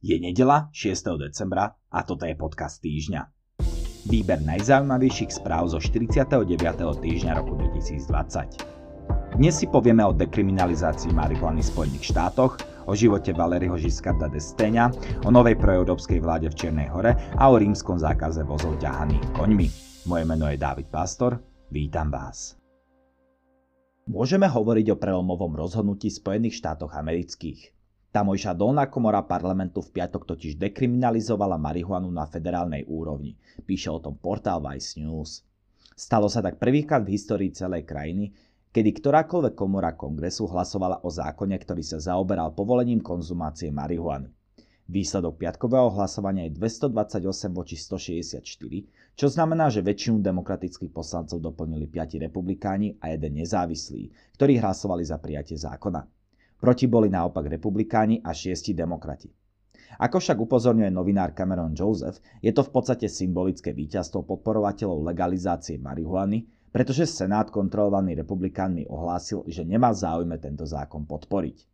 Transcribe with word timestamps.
Je 0.00 0.16
nedela 0.16 0.72
6. 0.72 1.20
decembra 1.20 1.76
a 1.92 2.00
toto 2.08 2.24
je 2.24 2.32
podcast 2.32 2.80
týždňa. 2.80 3.20
Výber 4.08 4.40
najzaujímavejších 4.48 5.28
správ 5.28 5.68
zo 5.68 5.76
49. 5.76 6.40
týždňa 7.04 7.36
roku 7.36 7.52
2020. 7.60 9.36
Dnes 9.36 9.52
si 9.60 9.68
povieme 9.68 10.00
o 10.08 10.16
dekriminalizácii 10.16 11.12
marihuany 11.12 11.60
v 11.60 11.68
Spojených 11.68 12.16
štátoch, 12.16 12.56
o 12.88 12.96
živote 12.96 13.36
Valeryho 13.36 13.76
Žiskarda 13.76 14.32
d'Esteňa, 14.32 14.84
o 15.20 15.28
novej 15.28 15.60
proeurópskej 15.60 16.24
vláde 16.24 16.48
v 16.48 16.56
Čiernej 16.56 16.88
hore 16.88 17.12
a 17.36 17.52
o 17.52 17.60
rímskom 17.60 18.00
zákaze 18.00 18.40
vozov 18.48 18.80
ťahaných 18.80 19.36
koňmi. 19.36 19.68
Moje 20.08 20.24
meno 20.24 20.48
je 20.48 20.56
David 20.56 20.88
Pastor, 20.88 21.44
vítam 21.68 22.08
vás. 22.08 22.56
Môžeme 24.08 24.48
hovoriť 24.48 24.96
o 24.96 25.00
prelomovom 25.00 25.52
rozhodnutí 25.60 26.08
Spojených 26.08 26.56
štátoch 26.56 26.96
amerických. 26.96 27.79
Tamojšia 28.10 28.58
dolná 28.58 28.90
komora 28.90 29.22
parlamentu 29.22 29.78
v 29.86 29.94
piatok 29.94 30.26
totiž 30.26 30.58
dekriminalizovala 30.58 31.54
marihuanu 31.54 32.10
na 32.10 32.26
federálnej 32.26 32.82
úrovni. 32.90 33.38
Píše 33.62 33.86
o 33.86 34.02
tom 34.02 34.18
portál 34.18 34.58
Vice 34.58 34.98
News. 34.98 35.46
Stalo 35.94 36.26
sa 36.26 36.42
tak 36.42 36.58
prvýkrát 36.58 37.06
v 37.06 37.14
histórii 37.14 37.54
celej 37.54 37.86
krajiny, 37.86 38.34
kedy 38.74 38.98
ktorákoľvek 38.98 39.54
komora 39.54 39.94
kongresu 39.94 40.50
hlasovala 40.50 41.06
o 41.06 41.10
zákone, 41.10 41.54
ktorý 41.54 41.86
sa 41.86 42.02
zaoberal 42.02 42.50
povolením 42.50 42.98
konzumácie 42.98 43.70
marihuany. 43.70 44.26
Výsledok 44.90 45.38
piatkového 45.38 45.94
hlasovania 45.94 46.50
je 46.50 46.58
228 46.58 47.54
voči 47.54 47.78
164, 47.78 48.42
čo 49.14 49.26
znamená, 49.30 49.70
že 49.70 49.86
väčšinu 49.86 50.18
demokratických 50.18 50.90
poslancov 50.90 51.38
doplnili 51.38 51.86
5 51.86 52.26
republikáni 52.26 52.98
a 52.98 53.14
jeden 53.14 53.38
nezávislý, 53.38 54.10
ktorí 54.34 54.58
hlasovali 54.58 55.06
za 55.06 55.22
prijatie 55.22 55.54
zákona. 55.54 56.19
Proti 56.60 56.84
boli 56.84 57.08
naopak 57.08 57.48
republikáni 57.48 58.20
a 58.20 58.36
šiesti 58.36 58.76
demokrati. 58.76 59.32
Ako 60.00 60.20
však 60.20 60.38
upozorňuje 60.38 60.92
novinár 60.92 61.32
Cameron 61.32 61.72
Joseph, 61.72 62.20
je 62.44 62.52
to 62.52 62.62
v 62.62 62.70
podstate 62.70 63.08
symbolické 63.08 63.72
víťazstvo 63.72 64.22
podporovateľov 64.28 65.08
legalizácie 65.08 65.80
marihuany, 65.80 66.44
pretože 66.70 67.10
Senát 67.10 67.50
kontrolovaný 67.50 68.14
republikánmi 68.20 68.86
ohlásil, 68.86 69.42
že 69.50 69.66
nemá 69.66 69.90
záujme 69.90 70.38
tento 70.38 70.62
zákon 70.62 71.08
podporiť. 71.08 71.66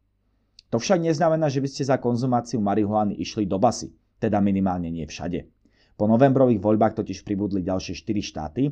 To 0.73 0.81
však 0.81 1.03
neznamená, 1.03 1.47
že 1.53 1.63
by 1.63 1.69
ste 1.69 1.83
za 1.87 2.01
konzumáciu 2.01 2.59
marihuany 2.59 3.15
išli 3.21 3.47
do 3.47 3.61
basy, 3.61 3.93
teda 4.19 4.41
minimálne 4.41 4.89
nie 4.89 5.05
všade. 5.05 5.47
Po 5.95 6.09
novembrových 6.09 6.59
voľbách 6.61 6.99
totiž 6.99 7.23
pribudli 7.23 7.63
ďalšie 7.63 7.95
4 7.95 8.31
štáty, 8.33 8.63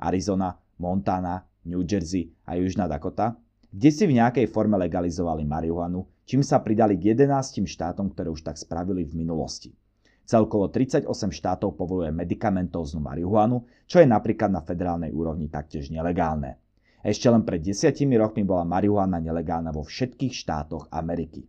Arizona, 0.00 0.56
Montana, 0.80 1.44
New 1.64 1.84
Jersey 1.86 2.34
a 2.44 2.58
Južná 2.58 2.90
Dakota, 2.90 3.38
kde 3.74 3.90
si 3.90 4.06
v 4.06 4.22
nejakej 4.22 4.46
forme 4.54 4.78
legalizovali 4.78 5.42
marihuanu, 5.42 6.06
čím 6.22 6.46
sa 6.46 6.62
pridali 6.62 6.94
k 6.94 7.18
11 7.18 7.66
štátom, 7.66 8.14
ktoré 8.14 8.30
už 8.30 8.46
tak 8.46 8.54
spravili 8.54 9.02
v 9.02 9.18
minulosti. 9.18 9.74
Celkovo 10.22 10.70
38 10.70 11.10
štátov 11.10 11.74
povoluje 11.74 12.14
medikamentóznu 12.14 13.02
marihuanu, 13.02 13.66
čo 13.90 13.98
je 13.98 14.06
napríklad 14.06 14.54
na 14.54 14.62
federálnej 14.62 15.10
úrovni 15.10 15.50
taktiež 15.50 15.90
nelegálne. 15.90 16.62
Ešte 17.02 17.26
len 17.26 17.42
pred 17.42 17.60
desiatimi 17.60 18.14
rokmi 18.14 18.46
bola 18.46 18.62
marihuana 18.64 19.18
nelegálna 19.18 19.74
vo 19.74 19.82
všetkých 19.82 20.32
štátoch 20.32 20.88
Ameriky. 20.94 21.44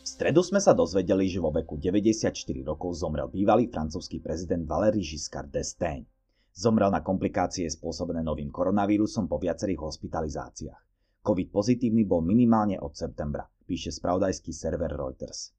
V 0.00 0.06
stredu 0.06 0.40
sme 0.46 0.62
sa 0.62 0.72
dozvedeli, 0.72 1.28
že 1.28 1.42
vo 1.42 1.52
veku 1.52 1.76
94 1.76 2.32
rokov 2.64 2.96
zomrel 2.96 3.28
bývalý 3.28 3.68
francúzsky 3.68 4.22
prezident 4.22 4.64
Valéry 4.64 5.02
Giscard 5.02 5.52
d'Estaing. 5.52 6.15
Zomrel 6.56 6.88
na 6.88 7.04
komplikácie 7.04 7.68
spôsobené 7.68 8.24
novým 8.24 8.48
koronavírusom 8.48 9.28
po 9.28 9.36
viacerých 9.36 9.92
hospitalizáciách. 9.92 10.80
COVID 11.20 11.52
pozitívny 11.52 12.08
bol 12.08 12.24
minimálne 12.24 12.80
od 12.80 12.96
septembra, 12.96 13.44
píše 13.68 13.92
spravodajský 13.92 14.56
server 14.56 14.88
Reuters. 14.88 15.52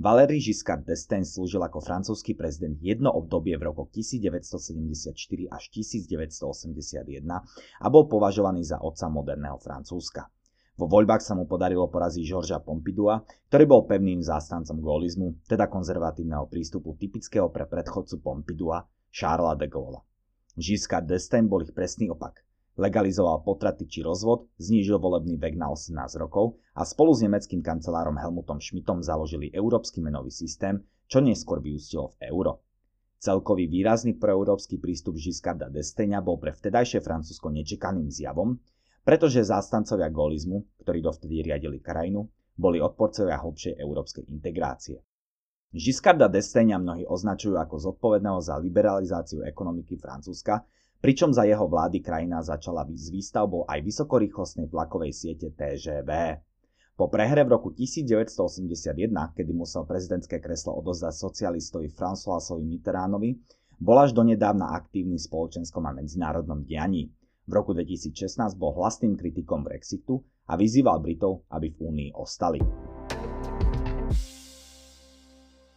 Valéry 0.00 0.40
Giscard 0.40 0.88
d'Estaing 0.88 1.28
slúžil 1.28 1.60
ako 1.60 1.84
francúzsky 1.84 2.32
prezident 2.32 2.80
jedno 2.80 3.12
obdobie 3.12 3.60
v 3.60 3.68
rokoch 3.68 3.92
1974 3.92 5.12
až 5.52 5.64
1981 5.68 7.28
a 7.28 7.86
bol 7.92 8.08
považovaný 8.08 8.64
za 8.64 8.80
otca 8.80 9.12
moderného 9.12 9.60
Francúzska. 9.60 10.32
Vo 10.80 10.88
voľbách 10.88 11.20
sa 11.20 11.36
mu 11.36 11.44
podarilo 11.44 11.92
poraziť 11.92 12.24
Georgea 12.24 12.64
Pompidua, 12.64 13.20
ktorý 13.52 13.68
bol 13.68 13.84
pevným 13.84 14.24
zástancom 14.24 14.80
golizmu, 14.80 15.44
teda 15.44 15.68
konzervatívneho 15.68 16.48
prístupu 16.48 16.96
typického 16.96 17.52
pre 17.52 17.68
predchodcu 17.68 18.16
Pompidua, 18.24 18.80
Charlesa 19.12 19.60
de 19.60 19.68
Gaulle. 19.68 20.00
Giscard 20.52 21.08
d'Estaing 21.08 21.48
bol 21.48 21.64
ich 21.64 21.72
presný 21.72 22.12
opak. 22.12 22.44
Legalizoval 22.76 23.44
potraty 23.44 23.88
či 23.88 24.00
rozvod, 24.00 24.48
znížil 24.56 24.96
volebný 24.96 25.36
vek 25.36 25.56
na 25.56 25.72
18 25.72 25.96
rokov 26.20 26.60
a 26.72 26.84
spolu 26.84 27.12
s 27.12 27.20
nemeckým 27.24 27.60
kancelárom 27.60 28.16
Helmutom 28.16 28.60
Schmidtom 28.60 29.04
založili 29.04 29.52
Európsky 29.52 30.00
menový 30.00 30.32
systém, 30.32 30.80
čo 31.08 31.20
neskôr 31.20 31.60
vyústilo 31.60 32.12
v 32.16 32.32
euro. 32.32 32.64
Celkový 33.20 33.68
výrazný 33.68 34.16
proeurópsky 34.16 34.80
prístup 34.80 35.20
Giscarda 35.20 35.68
d'Estainga 35.68 36.24
bol 36.24 36.40
pre 36.40 36.56
vtedajšie 36.56 37.04
Francúzsko 37.04 37.52
nečakaným 37.52 38.08
zjavom, 38.08 38.56
pretože 39.04 39.46
zástancovia 39.46 40.08
golizmu, 40.08 40.80
ktorí 40.80 41.04
dovtedy 41.04 41.44
riadili 41.44 41.78
krajinu, 41.78 42.26
boli 42.56 42.80
odporcovia 42.80 43.40
hlbšej 43.40 43.78
európskej 43.78 44.24
integrácie. 44.28 45.00
Giscarda 45.72 46.28
d'Estainga 46.28 46.76
mnohí 46.76 47.08
označujú 47.08 47.56
ako 47.56 47.80
zodpovedného 47.80 48.44
za 48.44 48.60
liberalizáciu 48.60 49.40
ekonomiky 49.40 49.96
Francúzska, 49.96 50.68
pričom 51.00 51.32
za 51.32 51.48
jeho 51.48 51.64
vlády 51.64 52.04
krajina 52.04 52.44
začala 52.44 52.84
s 52.92 53.08
výstavbou 53.08 53.64
aj 53.64 53.80
vysokorýchlostnej 53.80 54.68
vlakovej 54.68 55.16
siete 55.16 55.48
TGV. 55.48 56.44
Po 56.92 57.08
prehre 57.08 57.48
v 57.48 57.56
roku 57.56 57.72
1981, 57.72 59.08
kedy 59.32 59.52
musel 59.56 59.88
prezidentské 59.88 60.44
kreslo 60.44 60.76
odozdať 60.76 61.16
socialistovi 61.16 61.88
Françoisovi 61.88 62.68
Mitterandovi, 62.68 63.40
bol 63.80 63.96
až 63.96 64.12
donedávna 64.12 64.76
aktívny 64.76 65.16
v 65.16 65.24
spoločenskom 65.24 65.88
a 65.88 65.96
medzinárodnom 65.96 66.68
dianí. 66.68 67.08
V 67.48 67.52
roku 67.56 67.72
2016 67.72 68.36
bol 68.60 68.76
hlasným 68.76 69.16
kritikom 69.16 69.64
Brexitu 69.64 70.20
a 70.46 70.60
vyzýval 70.60 71.00
Britov, 71.00 71.48
aby 71.48 71.72
v 71.72 71.80
Únii 71.80 72.10
ostali. 72.12 72.60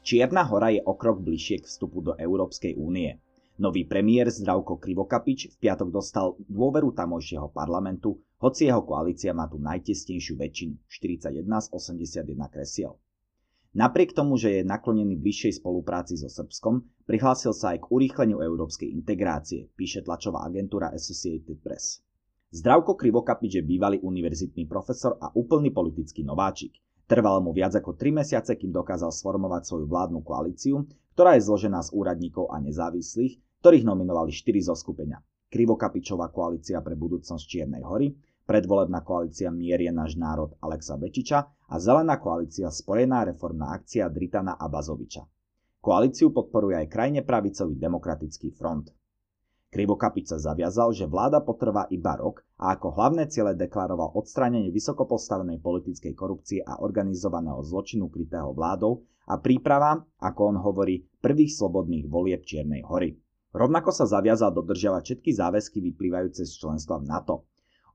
Čierna 0.05 0.45
hora 0.45 0.69
je 0.69 0.85
o 0.85 0.93
krok 0.93 1.25
bližšie 1.25 1.65
k 1.65 1.65
vstupu 1.65 1.97
do 2.05 2.13
Európskej 2.13 2.77
únie. 2.77 3.17
Nový 3.57 3.89
premiér 3.89 4.29
Zdravko 4.29 4.77
Krivokapič 4.77 5.49
v 5.49 5.55
piatok 5.57 5.89
dostal 5.89 6.37
dôveru 6.45 6.93
tamojšieho 6.93 7.49
parlamentu, 7.49 8.21
hoci 8.37 8.69
jeho 8.69 8.85
koalícia 8.85 9.33
má 9.33 9.49
tu 9.49 9.57
najtesnejšiu 9.57 10.37
väčšinu, 10.37 10.77
41 10.85 11.41
z 11.41 11.67
81 11.73 12.53
kresiel. 12.53 13.01
Napriek 13.73 14.13
tomu, 14.13 14.37
že 14.37 14.61
je 14.61 14.69
naklonený 14.69 15.17
bližšej 15.17 15.65
spolupráci 15.65 16.21
so 16.21 16.29
Srbskom, 16.29 16.85
prihlásil 17.09 17.57
sa 17.57 17.73
aj 17.73 17.89
k 17.89 17.89
urýchleniu 17.89 18.45
európskej 18.45 18.93
integrácie, 18.93 19.73
píše 19.73 20.05
tlačová 20.05 20.45
agentúra 20.45 20.93
Associated 20.93 21.65
Press. 21.65 22.05
Zdravko 22.53 22.93
Krivokapič 22.93 23.57
je 23.57 23.63
bývalý 23.65 23.97
univerzitný 24.05 24.69
profesor 24.69 25.17
a 25.17 25.33
úplný 25.33 25.73
politický 25.73 26.21
nováčik. 26.21 26.77
Trvalo 27.05 27.37
mu 27.37 27.53
viac 27.53 27.77
ako 27.77 27.93
3 27.93 28.25
mesiace, 28.25 28.57
kým 28.57 28.73
dokázal 28.73 29.13
sformovať 29.13 29.69
svoju 29.69 29.85
vládnu 29.85 30.25
koalíciu, 30.25 30.89
ktorá 31.13 31.37
je 31.37 31.45
zložená 31.45 31.85
z 31.85 31.93
úradníkov 31.93 32.49
a 32.49 32.57
nezávislých, 32.57 33.61
ktorých 33.61 33.85
nominovali 33.85 34.33
4 34.33 34.73
zo 34.73 34.73
skupenia. 34.73 35.21
Krivokapičová 35.53 36.33
koalícia 36.33 36.81
pre 36.81 36.97
budúcnosť 36.97 37.45
Čiernej 37.45 37.85
hory, 37.85 38.17
predvolebná 38.49 39.05
koalícia 39.05 39.53
Mierie 39.53 39.93
náš 39.93 40.17
národ 40.17 40.57
Alexa 40.57 40.97
Bečiča 40.97 41.45
a 41.45 41.75
zelená 41.77 42.17
koalícia 42.17 42.73
Spojená 42.73 43.21
reformná 43.21 43.77
akcia 43.77 44.09
Dritana 44.09 44.57
Bazoviča. 44.57 45.29
Koalíciu 45.85 46.33
podporuje 46.33 46.81
aj 46.81 46.89
krajne 46.89 47.21
pravicový 47.21 47.77
demokratický 47.77 48.49
front. 48.57 48.89
Krivokapič 49.73 50.31
sa 50.31 50.39
zaviazal, 50.39 50.95
že 50.95 51.09
vláda 51.09 51.43
potrvá 51.43 51.83
iba 51.91 52.15
rok 52.15 52.45
a 52.55 52.79
ako 52.79 52.95
hlavné 52.95 53.27
ciele 53.27 53.59
deklaroval 53.59 54.15
odstránenie 54.15 54.71
vysoko 54.71 55.03
postavenej 55.03 55.59
politickej 55.59 56.13
korupcie 56.15 56.63
a 56.63 56.79
organizovaného 56.79 57.59
zločinu 57.59 58.07
krytého 58.07 58.55
vládou 58.55 59.03
a 59.27 59.41
príprava, 59.41 59.99
ako 60.21 60.41
on 60.55 60.57
hovorí, 60.63 61.03
prvých 61.19 61.59
slobodných 61.59 62.07
volieb 62.07 62.47
Čiernej 62.47 62.85
hory. 62.87 63.19
Rovnako 63.55 63.91
sa 63.91 64.07
zaviazal 64.07 64.51
dodržiavať 64.51 65.01
všetky 65.01 65.31
záväzky 65.31 65.77
vyplývajúce 65.79 66.43
z 66.43 66.53
členstva 66.55 66.99
v 66.99 67.07
NATO. 67.07 67.35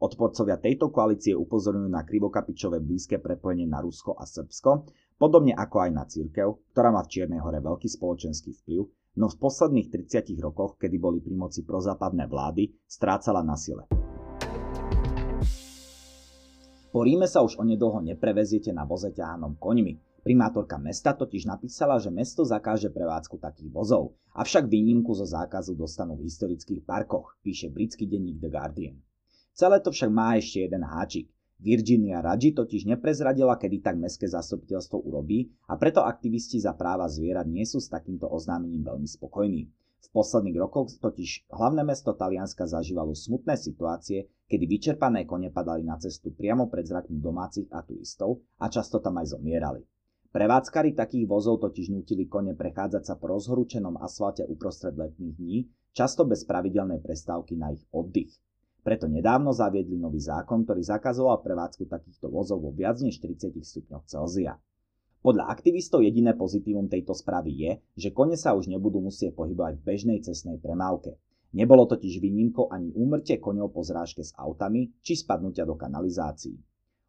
Odporcovia 0.00 0.56
tejto 0.56 0.88
koalície 0.88 1.36
upozorňujú 1.36 1.92
na 1.92 2.08
Krivokapičové 2.08 2.80
blízke 2.80 3.20
prepojenie 3.20 3.68
na 3.68 3.84
Rusko 3.84 4.16
a 4.16 4.24
Srbsko, 4.24 4.88
podobne 5.20 5.52
ako 5.52 5.76
aj 5.84 5.90
na 5.92 6.04
církev, 6.08 6.72
ktorá 6.72 6.88
má 6.88 7.04
v 7.04 7.12
Čiernej 7.12 7.44
hore 7.44 7.60
veľký 7.60 7.88
spoločenský 7.88 8.56
vplyv 8.64 8.80
no 9.18 9.26
v 9.26 9.36
posledných 9.40 9.90
30 9.90 10.38
rokoch, 10.38 10.78
kedy 10.78 10.96
boli 11.00 11.18
pri 11.18 11.34
moci 11.34 11.66
prozápadné 11.66 12.30
vlády, 12.30 12.70
strácala 12.86 13.42
na 13.42 13.58
sile. 13.58 13.88
Po 16.90 17.06
Ríme 17.06 17.30
sa 17.30 17.46
už 17.46 17.54
onedlho 17.62 18.02
nepreveziete 18.02 18.74
na 18.74 18.82
voze 18.82 19.14
ťahanom 19.14 19.54
koňmi. 19.62 19.94
Primátorka 20.20 20.76
mesta 20.76 21.14
totiž 21.16 21.46
napísala, 21.46 21.96
že 22.02 22.12
mesto 22.12 22.44
zakáže 22.44 22.92
prevádzku 22.92 23.40
takých 23.40 23.70
vozov, 23.72 24.18
avšak 24.36 24.68
výnimku 24.68 25.14
zo 25.16 25.24
zákazu 25.24 25.78
dostanú 25.78 26.18
v 26.18 26.28
historických 26.28 26.84
parkoch, 26.84 27.38
píše 27.40 27.70
britský 27.70 28.10
denník 28.10 28.42
The 28.42 28.50
Guardian. 28.52 29.00
Celé 29.54 29.80
to 29.80 29.94
však 29.94 30.10
má 30.12 30.36
ešte 30.36 30.66
jeden 30.66 30.82
háčik. 30.84 31.30
Virginia 31.60 32.24
Radži 32.24 32.56
totiž 32.56 32.88
neprezradila, 32.88 33.60
kedy 33.60 33.84
tak 33.84 34.00
mestské 34.00 34.24
zastupiteľstvo 34.24 34.96
urobí 34.96 35.52
a 35.68 35.76
preto 35.76 36.00
aktivisti 36.00 36.56
za 36.56 36.72
práva 36.72 37.04
zvierat 37.04 37.44
nie 37.44 37.68
sú 37.68 37.84
s 37.84 37.92
takýmto 37.92 38.24
oznámením 38.24 38.80
veľmi 38.80 39.04
spokojní. 39.04 39.68
V 40.00 40.08
posledných 40.16 40.56
rokoch 40.56 40.88
totiž 40.96 41.52
hlavné 41.52 41.84
mesto 41.84 42.16
Talianska 42.16 42.64
zažívalo 42.64 43.12
smutné 43.12 43.60
situácie, 43.60 44.32
kedy 44.48 44.64
vyčerpané 44.64 45.28
kone 45.28 45.52
padali 45.52 45.84
na 45.84 46.00
cestu 46.00 46.32
priamo 46.32 46.72
pred 46.72 46.88
zrakmi 46.88 47.20
domácich 47.20 47.68
a 47.68 47.84
turistov 47.84 48.40
a 48.56 48.72
často 48.72 48.96
tam 49.04 49.20
aj 49.20 49.36
zomierali. 49.36 49.84
Prevádzkari 50.32 50.96
takých 50.96 51.28
vozov 51.28 51.60
totiž 51.60 51.92
nutili 51.92 52.24
kone 52.24 52.56
prechádzať 52.56 53.02
sa 53.04 53.14
po 53.20 53.36
rozhorúčenom 53.36 54.00
asfalte 54.00 54.48
uprostred 54.48 54.96
letných 54.96 55.36
dní, 55.36 55.58
často 55.92 56.24
bez 56.24 56.48
pravidelnej 56.48 57.04
prestávky 57.04 57.58
na 57.60 57.76
ich 57.76 57.84
oddych. 57.92 58.32
Preto 58.80 59.04
nedávno 59.04 59.52
zaviedli 59.52 60.00
nový 60.00 60.24
zákon, 60.24 60.64
ktorý 60.64 60.80
zakazoval 60.80 61.44
prevádzku 61.44 61.84
takýchto 61.84 62.32
vozov 62.32 62.64
vo 62.64 62.72
viac 62.72 62.96
než 63.04 63.20
40 63.20 63.60
stupňoch 63.60 64.08
Celzia. 64.08 64.56
Podľa 65.20 65.52
aktivistov 65.52 66.00
jediné 66.00 66.32
pozitívum 66.32 66.88
tejto 66.88 67.12
správy 67.12 67.52
je, 67.52 67.70
že 67.92 68.08
kone 68.16 68.40
sa 68.40 68.56
už 68.56 68.72
nebudú 68.72 69.04
musieť 69.04 69.36
pohybovať 69.36 69.76
v 69.76 69.84
bežnej 69.84 70.18
cestnej 70.24 70.56
premávke. 70.56 71.20
Nebolo 71.52 71.84
totiž 71.84 72.24
výnimkou 72.24 72.72
ani 72.72 72.88
úmrtie 72.96 73.36
koňov 73.36 73.68
po 73.68 73.84
zrážke 73.84 74.24
s 74.24 74.32
autami 74.40 74.96
či 75.04 75.20
spadnutia 75.20 75.68
do 75.68 75.76
kanalizácií. 75.76 76.56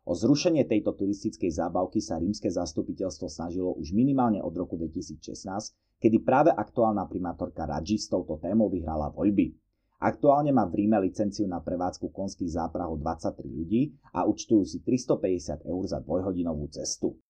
O 0.04 0.12
zrušenie 0.12 0.68
tejto 0.68 0.92
turistickej 0.98 1.56
zábavky 1.56 2.04
sa 2.04 2.20
rímske 2.20 2.52
zastupiteľstvo 2.52 3.32
snažilo 3.32 3.78
už 3.80 3.96
minimálne 3.96 4.44
od 4.44 4.52
roku 4.58 4.76
2016, 4.76 5.78
kedy 6.02 6.18
práve 6.26 6.52
aktuálna 6.52 7.06
primátorka 7.08 7.64
Radži 7.64 8.02
s 8.02 8.10
touto 8.10 8.42
témou 8.42 8.68
vyhrala 8.68 9.14
voľby. 9.14 9.54
Aktuálne 10.02 10.50
má 10.50 10.66
v 10.66 10.82
Ríme 10.82 10.98
licenciu 10.98 11.46
na 11.46 11.62
prevádzku 11.62 12.10
konských 12.10 12.58
záprahov 12.58 13.06
23 13.06 13.38
ľudí 13.46 13.94
a 14.18 14.26
účtujú 14.26 14.66
si 14.66 14.82
350 14.82 15.62
eur 15.62 15.84
za 15.86 16.02
dvojhodinovú 16.02 16.66
cestu. 16.74 17.22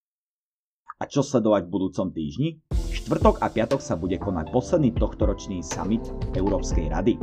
A 0.95 1.03
čo 1.03 1.19
sledovať 1.19 1.67
v 1.67 1.73
budúcom 1.75 2.07
týždni? 2.15 2.63
Štvrtok 2.71 3.43
a 3.43 3.51
piatok 3.51 3.83
sa 3.83 3.99
bude 3.99 4.15
konať 4.15 4.55
posledný 4.55 4.95
tohtoročný 4.95 5.59
summit 5.59 6.07
Európskej 6.31 6.87
rady. 6.87 7.19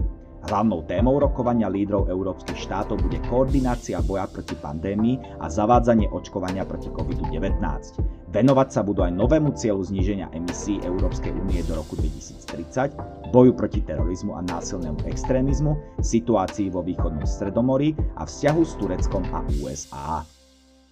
Hlavnou 0.49 0.81
témou 0.89 1.21
rokovania 1.21 1.69
lídrov 1.69 2.09
európskych 2.09 2.57
štátov 2.57 3.05
bude 3.05 3.21
koordinácia 3.29 4.01
boja 4.01 4.25
proti 4.25 4.57
pandémii 4.57 5.45
a 5.45 5.53
zavádzanie 5.53 6.09
očkovania 6.09 6.65
proti 6.65 6.89
COVID-19. 6.89 7.61
Venovať 8.33 8.69
sa 8.73 8.81
budú 8.81 9.05
aj 9.05 9.13
novému 9.13 9.53
cieľu 9.53 9.85
zníženia 9.85 10.33
emisí 10.33 10.81
Európskej 10.81 11.37
únie 11.37 11.61
do 11.69 11.77
roku 11.77 12.01
2030, 12.01 13.29
boju 13.29 13.53
proti 13.53 13.85
terorizmu 13.85 14.37
a 14.37 14.45
násilnému 14.45 15.05
extrémizmu, 15.05 16.01
situácii 16.01 16.73
vo 16.73 16.81
východnom 16.81 17.29
Stredomorí 17.29 17.93
a 18.17 18.25
vzťahu 18.25 18.63
s 18.65 18.73
Tureckom 18.81 19.29
a 19.29 19.45
USA. 19.61 20.25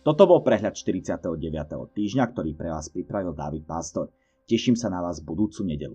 Toto 0.05 0.23
bol 0.29 0.45
prehľad 0.45 0.77
49. 0.77 1.33
týždňa, 1.97 2.25
ktorý 2.29 2.53
pre 2.53 2.77
vás 2.77 2.93
pripravil 2.93 3.33
David 3.33 3.65
Pastor. 3.65 4.13
Teším 4.45 4.77
sa 4.77 4.93
na 4.93 5.01
vás 5.01 5.25
budúcu 5.25 5.65
nedelu. 5.65 5.95